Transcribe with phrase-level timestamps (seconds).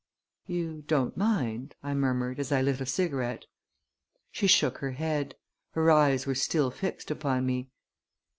[0.47, 3.45] "You don't mind?" I murmured as I lit a cigarette.
[4.31, 5.35] She shook her head.
[5.73, 7.69] Her eyes were still fixed upon me.